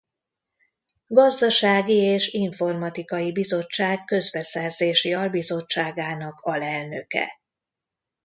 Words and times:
Gazdasági 1.07 1.93
és 1.95 2.27
informatikai 2.29 3.31
bizottság 3.31 4.05
közbeszerzési 4.05 5.13
albizottságának 5.13 6.39
alelnöke. 6.39 7.39